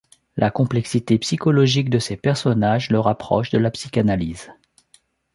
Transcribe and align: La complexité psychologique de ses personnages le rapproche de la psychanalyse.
La 0.35 0.49
complexité 0.49 1.19
psychologique 1.19 1.91
de 1.91 1.99
ses 1.99 2.17
personnages 2.17 2.89
le 2.89 2.99
rapproche 2.99 3.51
de 3.51 3.59
la 3.59 3.69
psychanalyse. 3.69 4.49